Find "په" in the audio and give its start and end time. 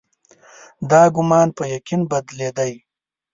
1.57-1.63